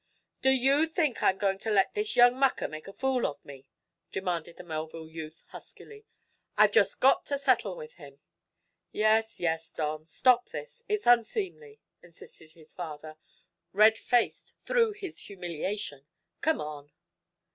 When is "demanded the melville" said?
4.11-5.07